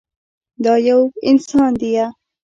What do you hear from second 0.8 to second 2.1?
يو انسان ديه.